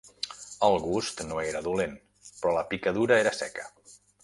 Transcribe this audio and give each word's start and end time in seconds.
El 0.67 0.77
gust 0.85 1.21
no 1.27 1.37
era 1.49 1.61
dolent, 1.67 1.95
però 2.39 2.57
la 2.57 2.65
picadura 2.73 3.23
era 3.27 3.37
seca 3.45 3.71